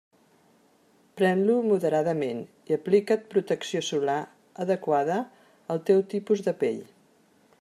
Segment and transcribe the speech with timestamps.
[1.19, 2.39] Pren-lo moderadament
[2.71, 4.17] i aplica't protecció solar
[4.67, 5.21] adequada
[5.75, 6.81] al teu tipus de pell.